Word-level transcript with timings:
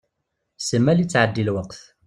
Simmal 0.67 0.99
ittɛeddi 0.99 1.43
lweqt. 1.47 1.81